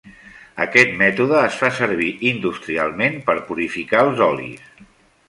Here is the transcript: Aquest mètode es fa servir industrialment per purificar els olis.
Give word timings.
Aquest 0.63 0.93
mètode 1.01 1.35
es 1.49 1.59
fa 1.59 1.69
servir 1.81 2.09
industrialment 2.31 3.21
per 3.29 3.37
purificar 3.51 4.03
els 4.07 4.25
olis. 4.31 4.73